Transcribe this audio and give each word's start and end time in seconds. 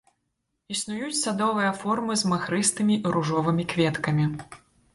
Існуюць 0.75 1.17
садовыя 1.19 1.75
формы 1.83 2.17
з 2.23 2.33
махрыстымі 2.33 2.99
і 3.05 3.15
ружовымі 3.19 3.69
кветкамі. 3.75 4.25